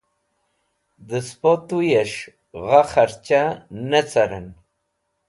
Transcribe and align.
Dẽspo 1.07 1.51
tuyes̃h 1.67 2.19
gha 2.65 2.81
karcha 2.91 3.41
nẽ 3.89 4.05
carẽn. 4.11 4.47